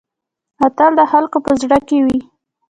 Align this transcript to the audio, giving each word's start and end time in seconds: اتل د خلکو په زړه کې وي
اتل 0.65 0.91
د 0.99 1.01
خلکو 1.11 1.37
په 1.45 1.51
زړه 1.61 1.77
کې 1.87 1.97
وي 2.05 2.19